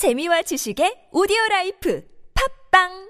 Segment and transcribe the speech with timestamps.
[0.00, 2.00] 재미와 지식의 오디오 라이프.
[2.32, 3.09] 팝빵